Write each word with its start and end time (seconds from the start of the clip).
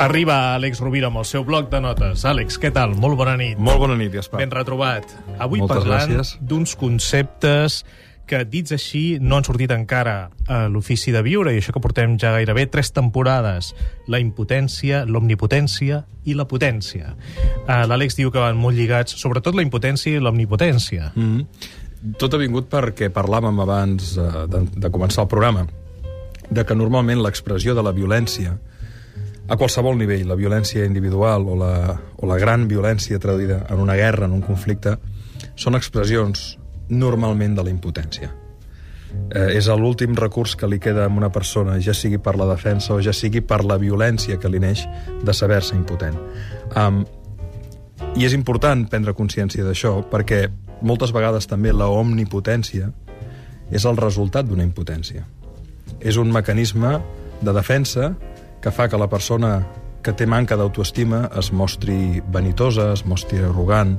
Arriba 0.00 0.54
Àlex 0.54 0.78
Rovira 0.80 1.10
amb 1.10 1.20
el 1.20 1.26
seu 1.28 1.42
bloc 1.44 1.66
de 1.68 1.76
notes. 1.84 2.22
Àlex, 2.24 2.56
què 2.56 2.70
tal? 2.72 2.94
Molt 2.96 3.18
bona 3.20 3.34
nit. 3.36 3.58
Molt 3.60 3.82
bona 3.82 3.98
nit, 4.00 4.08
Gaspar. 4.14 4.38
Ben 4.40 4.52
retrobat. 4.54 5.10
Avui 5.36 5.60
Moltes 5.60 5.82
parlant 5.82 6.30
d'uns 6.40 6.72
conceptes 6.80 7.82
que, 8.30 8.40
dits 8.48 8.72
així, 8.72 9.18
no 9.20 9.36
han 9.36 9.44
sortit 9.44 9.74
encara 9.74 10.30
a 10.48 10.60
l'ofici 10.72 11.12
de 11.12 11.20
viure, 11.26 11.52
i 11.52 11.60
això 11.60 11.74
que 11.76 11.82
portem 11.84 12.14
ja 12.22 12.30
gairebé 12.32 12.64
tres 12.72 12.94
temporades. 12.96 13.74
La 14.08 14.22
impotència, 14.24 15.02
l'omnipotència 15.04 16.00
i 16.24 16.38
la 16.38 16.48
potència. 16.48 17.12
Uh, 17.66 17.84
L'Àlex 17.90 18.16
diu 18.16 18.32
que 18.32 18.40
van 18.40 18.56
molt 18.56 18.80
lligats, 18.80 19.18
sobretot 19.20 19.58
la 19.58 19.66
impotència 19.66 20.16
i 20.16 20.24
l'omnipotència. 20.24 21.12
Mm 21.14 21.28
-hmm. 21.28 22.16
Tot 22.16 22.32
ha 22.32 22.40
vingut 22.40 22.72
perquè 22.72 23.12
parlàvem 23.12 23.60
abans 23.60 24.16
eh, 24.16 24.46
de, 24.48 24.64
de 24.80 24.90
començar 24.90 25.22
el 25.24 25.28
programa 25.28 25.66
de 26.48 26.64
que 26.64 26.74
normalment 26.74 27.20
l'expressió 27.20 27.74
de 27.74 27.82
la 27.82 27.92
violència 27.92 28.56
a 29.50 29.56
qualsevol 29.58 29.98
nivell, 29.98 30.28
la 30.30 30.38
violència 30.38 30.84
individual 30.86 31.48
o 31.50 31.56
la, 31.58 31.74
o 32.22 32.28
la 32.30 32.38
gran 32.38 32.68
violència 32.70 33.18
traduïda 33.18 33.64
en 33.68 33.80
una 33.82 33.96
guerra, 33.98 34.28
en 34.28 34.36
un 34.36 34.44
conflicte, 34.46 34.94
són 35.58 35.74
expressions 35.74 36.54
normalment 36.90 37.56
de 37.58 37.64
la 37.66 37.72
impotència. 37.72 38.30
Eh, 39.10 39.56
és 39.58 39.66
l'últim 39.74 40.14
recurs 40.14 40.54
que 40.54 40.68
li 40.70 40.78
queda 40.78 41.08
a 41.08 41.10
una 41.10 41.32
persona, 41.34 41.80
ja 41.82 41.94
sigui 41.94 42.20
per 42.22 42.36
la 42.38 42.46
defensa 42.46 42.94
o 42.94 43.00
ja 43.02 43.14
sigui 43.16 43.42
per 43.42 43.64
la 43.66 43.78
violència 43.78 44.38
que 44.38 44.50
li 44.50 44.62
neix 44.62 44.86
de 45.26 45.34
saber-se 45.34 45.74
impotent. 45.74 46.18
Um, 46.78 47.02
I 48.14 48.26
és 48.26 48.34
important 48.34 48.86
prendre 48.90 49.14
consciència 49.18 49.66
d'això 49.66 49.96
perquè 50.10 50.44
moltes 50.86 51.10
vegades 51.12 51.50
també 51.50 51.74
la 51.74 51.90
omnipotència 51.90 52.90
és 53.70 53.84
el 53.86 53.98
resultat 53.98 54.46
d'una 54.46 54.66
impotència. 54.66 55.26
És 56.00 56.16
un 56.16 56.30
mecanisme 56.30 57.00
de 57.42 57.52
defensa 57.54 58.14
que 58.60 58.70
fa 58.70 58.88
que 58.88 58.98
la 59.00 59.08
persona 59.08 59.60
que 60.04 60.12
té 60.16 60.26
manca 60.28 60.56
d'autoestima 60.56 61.26
es 61.36 61.50
mostri 61.52 62.20
vanitosa, 62.32 62.92
es 62.94 63.04
mostri 63.08 63.40
arrogant, 63.44 63.98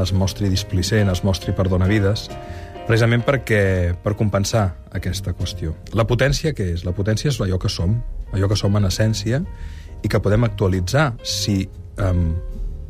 es 0.00 0.12
mostri 0.12 0.48
displicent, 0.52 1.10
es 1.12 1.24
mostri 1.24 1.54
perdonavides, 1.56 2.28
precisament 2.88 3.24
perquè, 3.24 3.94
per 4.02 4.14
compensar 4.16 4.68
aquesta 4.96 5.34
qüestió. 5.36 5.74
La 5.96 6.06
potència 6.08 6.54
què 6.56 6.70
és? 6.74 6.84
La 6.88 6.94
potència 6.96 7.32
és 7.32 7.40
allò 7.44 7.58
que 7.60 7.72
som, 7.72 7.98
allò 8.32 8.48
que 8.48 8.56
som 8.56 8.76
en 8.76 8.88
essència 8.88 9.42
i 10.02 10.08
que 10.08 10.20
podem 10.24 10.46
actualitzar 10.46 11.10
si 11.26 11.60
um, 12.00 12.30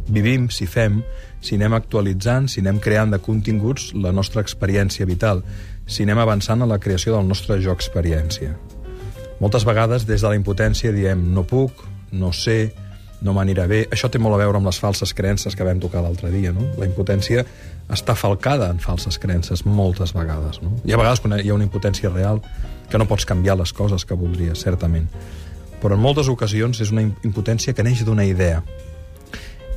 vivim, 0.08 0.48
si 0.55 0.66
fem, 0.66 1.02
si 1.41 1.58
anem 1.58 1.74
actualitzant, 1.78 2.48
si 2.50 2.62
anem 2.62 2.78
creant 2.83 3.14
de 3.14 3.20
continguts 3.22 3.92
la 3.94 4.12
nostra 4.14 4.42
experiència 4.44 5.06
vital, 5.06 5.42
si 5.86 6.06
anem 6.06 6.20
avançant 6.22 6.62
en 6.62 6.70
la 6.70 6.80
creació 6.83 7.16
del 7.16 7.28
nostre 7.28 7.58
jo 7.64 7.74
experiència. 7.74 8.55
Moltes 9.38 9.64
vegades, 9.64 10.06
des 10.06 10.22
de 10.24 10.28
la 10.28 10.36
impotència, 10.38 10.90
diem 10.92 11.28
no 11.34 11.44
puc, 11.46 11.84
no 12.12 12.32
sé, 12.34 12.72
no 13.22 13.34
m'anirà 13.34 13.66
bé. 13.70 13.84
Això 13.94 14.10
té 14.10 14.18
molt 14.22 14.36
a 14.36 14.40
veure 14.42 14.58
amb 14.58 14.66
les 14.66 14.78
falses 14.82 15.12
creences 15.14 15.56
que 15.56 15.66
vam 15.66 15.80
tocar 15.82 16.02
l'altre 16.02 16.30
dia, 16.34 16.52
no? 16.54 16.64
La 16.78 16.86
impotència 16.88 17.44
està 17.90 18.14
falcada 18.18 18.68
en 18.70 18.80
falses 18.82 19.18
creences 19.18 19.64
moltes 19.66 20.14
vegades, 20.14 20.60
no? 20.62 20.74
Hi 20.84 20.94
ha 20.94 21.00
vegades 21.00 21.22
quan 21.24 21.38
hi 21.38 21.48
ha 21.48 21.56
una 21.56 21.66
impotència 21.66 22.10
real 22.12 22.42
que 22.90 22.98
no 22.98 23.06
pots 23.08 23.26
canviar 23.28 23.58
les 23.60 23.72
coses 23.72 24.04
que 24.04 24.16
voldries, 24.18 24.62
certament. 24.64 25.08
Però 25.82 25.94
en 25.94 26.02
moltes 26.02 26.28
ocasions 26.30 26.80
és 26.82 26.90
una 26.94 27.05
impotència 27.06 27.74
que 27.74 27.86
neix 27.86 28.02
d'una 28.06 28.26
idea. 28.26 28.62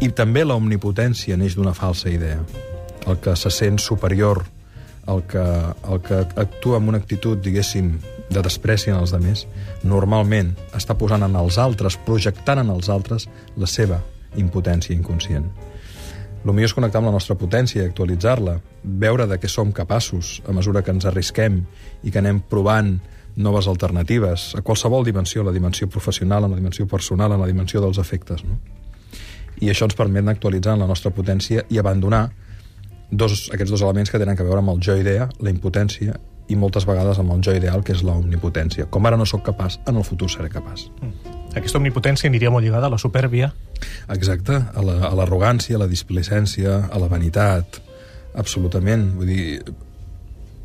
I 0.02 0.10
també 0.18 0.46
la 0.46 0.58
omnipotència 0.58 1.38
neix 1.38 1.54
d'una 1.58 1.76
falsa 1.78 2.10
idea. 2.10 2.42
El 3.06 3.20
que 3.22 3.36
se 3.38 3.52
sent 3.54 3.78
superior, 3.82 4.42
el 5.10 5.22
que, 5.30 5.44
el 5.90 6.02
que 6.06 6.24
actua 6.42 6.80
amb 6.82 6.90
una 6.90 7.02
actitud, 7.02 7.38
diguéssim, 7.42 7.94
de 8.32 8.42
despreci 8.42 8.92
en 8.92 9.00
els 9.02 9.14
altres, 9.14 9.46
normalment 9.84 10.54
està 10.78 10.96
posant 10.98 11.24
en 11.28 11.36
els 11.36 11.60
altres, 11.60 11.98
projectant 12.08 12.64
en 12.64 12.72
els 12.74 12.90
altres 12.90 13.28
la 13.58 13.68
seva 13.68 14.00
impotència 14.40 14.96
inconscient. 14.96 15.50
El 16.42 16.56
millor 16.56 16.72
és 16.72 16.74
connectar 16.74 17.02
amb 17.02 17.12
la 17.12 17.14
nostra 17.14 17.36
potència 17.38 17.84
i 17.84 17.86
actualitzar-la, 17.86 18.56
veure 18.84 19.28
de 19.30 19.38
què 19.38 19.50
som 19.52 19.74
capaços 19.76 20.40
a 20.50 20.56
mesura 20.58 20.82
que 20.82 20.94
ens 20.96 21.06
arrisquem 21.06 21.60
i 22.02 22.10
que 22.10 22.22
anem 22.22 22.40
provant 22.50 22.96
noves 23.36 23.68
alternatives 23.70 24.56
a 24.58 24.64
qualsevol 24.66 25.06
dimensió, 25.06 25.44
la 25.44 25.54
dimensió 25.54 25.88
professional, 25.88 26.46
en 26.46 26.56
la 26.56 26.58
dimensió 26.58 26.88
personal, 26.88 27.36
en 27.36 27.44
la 27.44 27.48
dimensió 27.48 27.82
dels 27.84 28.00
efectes. 28.02 28.44
No? 28.44 28.58
I 29.62 29.70
això 29.70 29.86
ens 29.86 29.98
permet 29.98 30.28
actualitzar 30.28 30.78
la 30.80 30.90
nostra 30.90 31.12
potència 31.14 31.66
i 31.70 31.78
abandonar 31.78 32.32
dos, 33.12 33.50
aquests 33.54 33.72
dos 33.76 33.84
elements 33.86 34.10
que 34.10 34.20
tenen 34.20 34.40
a 34.40 34.44
veure 34.44 34.64
amb 34.64 34.74
el 34.74 34.82
jo-idea, 34.82 35.30
la 35.40 35.54
impotència, 35.54 36.18
i 36.52 36.58
moltes 36.60 36.86
vegades 36.88 37.20
amb 37.22 37.34
el 37.36 37.44
jo 37.46 37.56
ideal, 37.56 37.84
que 37.88 37.96
és 37.96 38.04
la 38.06 38.18
omnipotència. 38.20 38.88
Com 38.92 39.08
ara 39.08 39.20
no 39.20 39.28
sóc 39.30 39.46
capaç, 39.48 39.80
en 39.88 40.00
el 40.00 40.08
futur 40.08 40.30
seré 40.32 40.50
capaç. 40.52 40.90
Mm. 41.02 41.38
Aquesta 41.58 41.80
omnipotència 41.80 42.30
aniria 42.30 42.52
molt 42.52 42.66
lligada 42.66 42.88
a 42.88 42.94
la 42.94 43.00
supèrbia. 43.02 43.52
Exacte, 44.14 44.56
a 44.56 44.84
l'arrogància, 45.18 45.76
la, 45.76 45.84
a 45.84 45.86
la 45.86 45.92
displicència, 45.92 46.78
a 46.92 47.02
la 47.02 47.10
vanitat, 47.12 47.82
absolutament. 48.40 49.10
Vull 49.20 49.32
dir, 49.32 49.46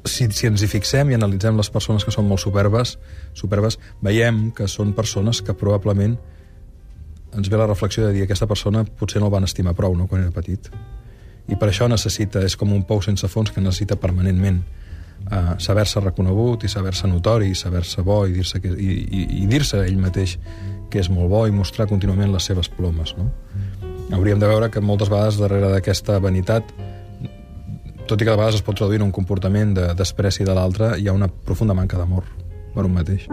si, 0.06 0.28
si 0.30 0.46
ens 0.50 0.62
hi 0.62 0.70
fixem 0.70 1.10
i 1.10 1.18
analitzem 1.18 1.58
les 1.58 1.70
persones 1.72 2.06
que 2.06 2.14
són 2.14 2.28
molt 2.30 2.42
superbes, 2.42 2.96
superbes, 3.34 3.80
veiem 4.04 4.50
que 4.56 4.68
són 4.70 4.94
persones 4.94 5.42
que 5.42 5.56
probablement 5.58 6.16
ens 7.36 7.50
ve 7.50 7.58
la 7.58 7.66
reflexió 7.66 8.06
de 8.06 8.14
dir 8.14 8.24
aquesta 8.24 8.46
persona 8.48 8.84
potser 8.86 9.20
no 9.20 9.28
el 9.28 9.34
van 9.34 9.44
estimar 9.44 9.74
prou 9.76 9.96
no, 9.96 10.06
quan 10.06 10.22
era 10.22 10.34
petit. 10.34 10.70
I 11.46 11.58
per 11.58 11.68
això 11.70 11.86
necessita, 11.90 12.42
és 12.42 12.56
com 12.58 12.72
un 12.74 12.86
pou 12.86 13.02
sense 13.04 13.28
fons 13.30 13.52
que 13.52 13.62
necessita 13.62 13.98
permanentment 14.00 14.62
uh, 15.30 15.54
saber-se 15.58 16.00
reconegut 16.00 16.64
i 16.64 16.70
saber-se 16.70 17.08
notori 17.10 17.50
i 17.52 17.58
saber-se 17.58 18.02
bo 18.02 18.24
i 18.26 18.34
dir-se 18.36 18.60
que, 18.60 18.72
i, 18.72 18.98
i, 19.06 19.22
i 19.42 19.46
dir-se 19.50 19.82
ell 19.84 19.98
mateix 20.00 20.36
que 20.90 21.00
és 21.02 21.10
molt 21.10 21.30
bo 21.30 21.46
i 21.46 21.54
mostrar 21.54 21.88
contínuament 21.90 22.32
les 22.32 22.46
seves 22.46 22.68
plomes 22.72 23.14
no? 23.18 23.30
hauríem 24.14 24.42
de 24.42 24.50
veure 24.50 24.70
que 24.70 24.80
moltes 24.80 25.10
vegades 25.12 25.40
darrere 25.40 25.72
d'aquesta 25.72 26.20
vanitat 26.22 26.70
tot 28.06 28.20
i 28.20 28.24
que 28.24 28.30
de 28.30 28.38
vegades 28.38 28.60
es 28.60 28.66
pot 28.66 28.78
traduir 28.78 29.02
en 29.02 29.08
un 29.08 29.14
comportament 29.14 29.74
de 29.74 29.90
despreci 29.98 30.46
de 30.46 30.54
l'altre 30.54 30.94
hi 31.00 31.08
ha 31.08 31.16
una 31.16 31.28
profunda 31.28 31.74
manca 31.74 31.98
d'amor 31.98 32.30
per 32.74 32.86
un 32.86 32.94
mateix 32.94 33.26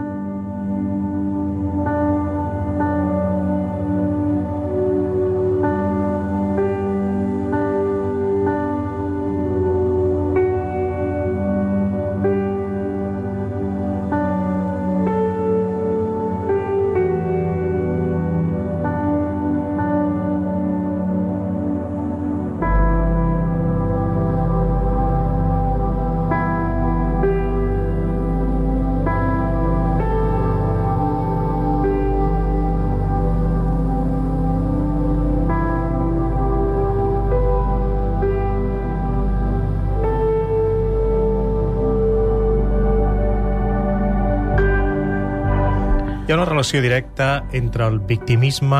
Hi 46.34 46.36
ha 46.36 46.40
una 46.40 46.48
relació 46.48 46.80
directa 46.82 47.44
entre 47.54 47.86
el 47.86 48.00
victimisme 48.08 48.78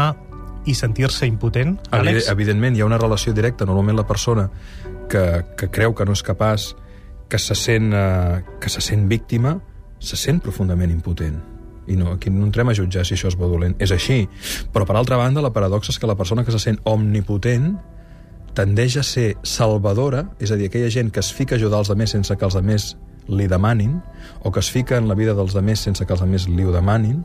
i 0.66 0.72
sentir-se 0.74 1.28
impotent, 1.30 1.76
Àlex? 1.94 2.26
Evidentment, 2.32 2.74
hi 2.74 2.82
ha 2.82 2.88
una 2.88 2.98
relació 2.98 3.30
directa. 3.30 3.62
Normalment 3.68 4.00
la 4.00 4.04
persona 4.08 4.48
que, 5.06 5.22
que 5.54 5.68
creu 5.70 5.94
que 5.94 6.02
no 6.02 6.16
és 6.18 6.24
capaç, 6.26 6.64
que 7.30 7.38
se 7.38 7.54
sent, 7.54 7.92
eh, 7.94 8.42
que 8.58 8.72
se 8.74 8.82
sent 8.82 9.06
víctima, 9.06 9.54
se 10.02 10.18
sent 10.18 10.42
profundament 10.42 10.90
impotent. 10.90 11.38
I 11.86 11.94
no, 11.94 12.16
aquí 12.18 12.34
no 12.34 12.42
entrem 12.42 12.72
a 12.72 12.74
jutjar 12.74 13.06
si 13.06 13.14
això 13.14 13.30
és 13.30 13.38
bo 13.38 13.46
dolent. 13.52 13.78
És 13.78 13.94
així. 13.94 14.24
Però, 14.74 14.82
per 14.82 14.98
altra 14.98 15.22
banda, 15.22 15.44
la 15.44 15.54
paradoxa 15.54 15.94
és 15.94 16.02
que 16.02 16.10
la 16.10 16.18
persona 16.18 16.42
que 16.42 16.50
se 16.50 16.58
sent 16.58 16.82
omnipotent 16.90 17.76
tendeix 18.58 18.98
a 18.98 19.06
ser 19.06 19.36
salvadora, 19.46 20.26
és 20.42 20.50
a 20.50 20.58
dir, 20.58 20.72
aquella 20.74 20.90
gent 20.90 21.14
que 21.14 21.22
es 21.22 21.30
fica 21.30 21.54
a 21.54 21.62
ajudar 21.62 21.86
els 21.86 21.94
altres 21.94 22.18
sense 22.18 22.34
que 22.34 22.50
els 22.50 22.58
altres 22.58 22.96
li 23.28 23.46
demanin, 23.48 24.00
o 24.42 24.52
que 24.52 24.60
es 24.60 24.70
fica 24.70 24.98
en 24.98 25.08
la 25.08 25.14
vida 25.14 25.34
dels 25.34 25.56
altres 25.56 25.80
sense 25.80 26.04
que 26.06 26.12
els 26.12 26.22
altres 26.22 26.48
li 26.48 26.64
ho 26.64 26.72
demanin, 26.72 27.22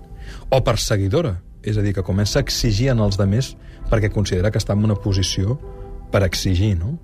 o 0.50 0.64
perseguidora, 0.64 1.40
és 1.64 1.78
a 1.78 1.84
dir, 1.84 1.94
que 1.94 2.06
comença 2.06 2.40
a 2.40 2.46
exigir 2.46 2.90
en 2.94 3.04
els 3.04 3.20
altres 3.20 3.56
perquè 3.90 4.12
considera 4.14 4.52
que 4.52 4.62
està 4.62 4.76
en 4.78 4.86
una 4.86 4.96
posició 4.96 5.60
per 6.12 6.24
exigir, 6.24 6.76
no? 6.78 6.98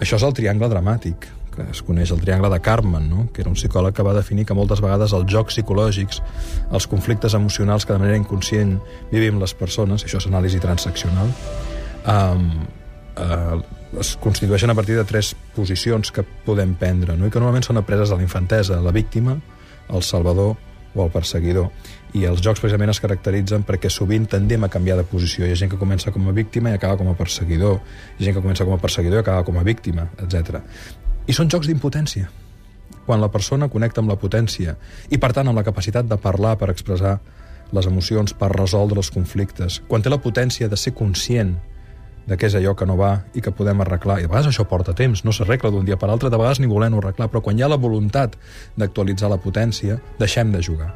Això 0.00 0.16
és 0.16 0.24
el 0.24 0.34
triangle 0.34 0.70
dramàtic, 0.70 1.26
que 1.52 1.66
es 1.70 1.82
coneix 1.84 2.10
el 2.14 2.20
triangle 2.22 2.48
de 2.50 2.60
Cartman, 2.64 3.08
no? 3.10 3.26
que 3.32 3.42
era 3.42 3.50
un 3.50 3.56
psicòleg 3.58 3.94
que 3.94 4.04
va 4.06 4.14
definir 4.16 4.46
que 4.48 4.56
moltes 4.56 4.80
vegades 4.80 5.12
els 5.12 5.28
jocs 5.30 5.58
psicològics, 5.58 6.22
els 6.72 6.86
conflictes 6.88 7.36
emocionals 7.36 7.84
que 7.84 7.92
de 7.92 8.00
manera 8.00 8.16
inconscient 8.16 8.78
vivim 9.12 9.40
les 9.42 9.52
persones, 9.54 10.06
això 10.06 10.22
és 10.22 10.28
anàlisi 10.30 10.62
transaccional, 10.64 11.28
um, 12.08 12.48
uh, 13.16 13.60
es 14.00 14.16
constitueixen 14.16 14.70
a 14.70 14.74
partir 14.74 14.96
de 14.96 15.04
tres 15.04 15.34
posicions 15.56 16.12
que 16.12 16.24
podem 16.46 16.74
prendre, 16.78 17.16
no? 17.16 17.26
i 17.26 17.30
que 17.30 17.40
normalment 17.40 17.66
són 17.66 17.80
apreses 17.80 18.12
a 18.12 18.18
la 18.18 18.24
infantesa, 18.24 18.80
la 18.80 18.92
víctima, 18.94 19.36
el 19.92 20.02
salvador 20.02 20.56
o 20.94 21.04
el 21.04 21.10
perseguidor. 21.12 21.70
I 22.12 22.26
els 22.28 22.42
jocs 22.44 22.60
precisament 22.60 22.92
es 22.92 23.00
caracteritzen 23.00 23.64
perquè 23.68 23.88
sovint 23.92 24.26
tendem 24.28 24.64
a 24.64 24.70
canviar 24.72 24.98
de 25.00 25.06
posició. 25.08 25.46
Hi 25.46 25.54
ha 25.54 25.60
gent 25.62 25.72
que 25.72 25.80
comença 25.80 26.12
com 26.12 26.28
a 26.28 26.36
víctima 26.36 26.72
i 26.72 26.76
acaba 26.76 26.98
com 27.00 27.08
a 27.08 27.16
perseguidor. 27.16 27.80
Hi 27.80 28.22
ha 28.22 28.26
gent 28.28 28.36
que 28.36 28.44
comença 28.44 28.66
com 28.68 28.76
a 28.76 28.80
perseguidor 28.80 29.20
i 29.20 29.24
acaba 29.24 29.44
com 29.48 29.58
a 29.58 29.64
víctima, 29.64 30.08
etc. 30.20 30.60
I 31.26 31.36
són 31.36 31.48
jocs 31.52 31.70
d'impotència. 31.70 32.28
Quan 33.06 33.20
la 33.20 33.32
persona 33.32 33.68
connecta 33.72 34.02
amb 34.02 34.12
la 34.12 34.18
potència 34.20 34.76
i, 35.08 35.18
per 35.18 35.32
tant, 35.32 35.48
amb 35.48 35.58
la 35.58 35.64
capacitat 35.66 36.06
de 36.06 36.20
parlar 36.20 36.54
per 36.60 36.70
expressar 36.70 37.16
les 37.72 37.88
emocions, 37.88 38.34
per 38.36 38.52
resoldre 38.52 39.00
els 39.00 39.10
conflictes, 39.10 39.80
quan 39.88 40.04
té 40.04 40.12
la 40.12 40.20
potència 40.20 40.68
de 40.68 40.76
ser 40.76 40.92
conscient 40.94 41.56
de 42.26 42.38
què 42.38 42.48
és 42.48 42.56
allò 42.58 42.74
que 42.78 42.86
no 42.86 42.96
va 42.98 43.12
i 43.34 43.42
que 43.42 43.52
podem 43.54 43.80
arreglar. 43.82 44.20
I 44.20 44.26
a 44.26 44.30
vegades 44.30 44.52
això 44.52 44.66
porta 44.68 44.94
temps, 44.94 45.24
no 45.26 45.34
s'arregla 45.34 45.72
d'un 45.74 45.86
dia 45.86 45.98
per 45.98 46.10
l'altre, 46.10 46.30
de 46.30 46.38
vegades 46.38 46.60
ni 46.62 46.70
volem 46.70 46.98
arreglar, 46.98 47.28
però 47.32 47.42
quan 47.42 47.58
hi 47.58 47.64
ha 47.64 47.70
la 47.72 47.80
voluntat 47.80 48.36
d'actualitzar 48.78 49.30
la 49.32 49.40
potència, 49.42 49.98
deixem 50.20 50.52
de 50.54 50.62
jugar. 50.62 50.92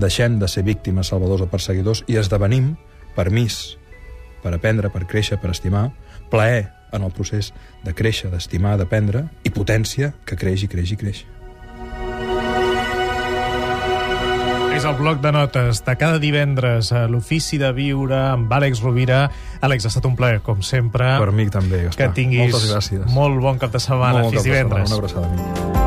Deixem 0.00 0.38
de 0.40 0.48
ser 0.48 0.64
víctimes, 0.64 1.12
salvadors 1.12 1.44
o 1.44 1.50
perseguidors 1.52 2.04
i 2.08 2.16
esdevenim 2.16 2.72
permís 3.16 3.76
per 4.42 4.54
aprendre, 4.56 4.90
per 4.90 5.04
créixer, 5.06 5.38
per 5.38 5.52
estimar, 5.52 5.90
plaer 6.32 6.70
en 6.92 7.04
el 7.04 7.12
procés 7.12 7.52
de 7.84 7.94
créixer, 7.94 8.30
d'estimar, 8.32 8.76
d'aprendre, 8.80 9.26
i 9.44 9.52
potència 9.52 10.12
que 10.26 10.36
creix 10.36 10.64
i 10.64 10.72
creix 10.72 10.92
i 10.92 10.98
creix. 11.00 11.22
És 14.82 14.88
el 14.90 14.96
bloc 14.98 15.20
de 15.22 15.30
notes 15.30 15.78
de 15.86 15.92
cada 15.94 16.18
divendres 16.18 16.88
a 16.90 17.04
l'Ofici 17.06 17.54
de 17.60 17.68
Viure 17.76 18.16
amb 18.32 18.50
Àlex 18.50 18.80
Rovira. 18.82 19.20
Àlex, 19.62 19.86
ha 19.86 19.92
estat 19.92 20.08
un 20.10 20.16
plaer, 20.18 20.40
com 20.42 20.58
sempre. 20.66 21.06
Per 21.22 21.30
mi 21.30 21.46
també, 21.54 21.84
Gaspar. 21.84 22.08
Que 22.08 22.16
tinguis 22.16 22.48
Moltes 22.50 22.66
gràcies. 22.72 23.06
molt 23.14 23.38
bon 23.46 23.62
cap 23.62 23.70
de 23.70 23.78
setmana. 23.78 24.24
Molt 24.26 24.34
Fins 24.34 24.42
de 24.42 24.50
setmana. 24.50 24.82
divendres. 24.82 24.90
Una 24.90 24.98
abraçada, 24.98 25.30
amic. 25.30 25.81